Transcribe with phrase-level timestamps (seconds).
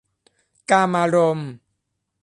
[0.69, 1.51] กามารมณ์